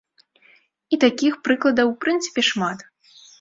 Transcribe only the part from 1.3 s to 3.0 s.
прыкладаў, у прынцыпе, шмат.